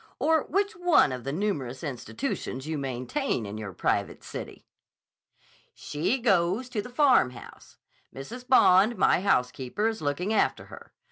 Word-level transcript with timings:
Or 0.17 0.45
which 0.45 0.75
one 0.75 1.11
of 1.11 1.25
the 1.25 1.31
numerous 1.31 1.83
institutions 1.83 2.65
you 2.65 2.75
maintain 2.79 3.45
in 3.45 3.59
your 3.59 3.71
private 3.71 4.23
city?" 4.23 4.65
"She 5.75 6.17
goes 6.17 6.69
to 6.69 6.81
the 6.81 6.89
Farmhouse. 6.89 7.77
Mrs. 8.11 8.47
Bond, 8.47 8.97
my 8.97 9.21
housekeeper, 9.21 9.87
is 9.87 10.01
looking 10.01 10.33
after 10.33 10.65
her. 10.65 10.91